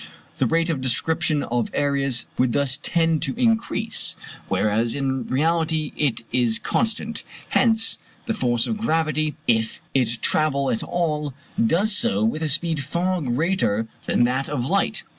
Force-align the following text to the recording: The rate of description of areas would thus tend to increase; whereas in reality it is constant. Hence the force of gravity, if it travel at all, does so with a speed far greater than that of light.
The 0.39 0.47
rate 0.47 0.71
of 0.71 0.81
description 0.81 1.43
of 1.43 1.69
areas 1.75 2.25
would 2.39 2.53
thus 2.53 2.79
tend 2.81 3.21
to 3.21 3.39
increase; 3.39 4.15
whereas 4.47 4.95
in 4.95 5.27
reality 5.27 5.91
it 5.95 6.21
is 6.31 6.57
constant. 6.57 7.21
Hence 7.49 7.99
the 8.25 8.33
force 8.33 8.65
of 8.65 8.77
gravity, 8.79 9.35
if 9.47 9.79
it 9.93 10.17
travel 10.23 10.71
at 10.71 10.81
all, 10.81 11.35
does 11.63 11.95
so 11.95 12.23
with 12.23 12.41
a 12.41 12.49
speed 12.49 12.83
far 12.83 13.21
greater 13.21 13.87
than 14.07 14.23
that 14.23 14.49
of 14.49 14.65
light. 14.65 15.03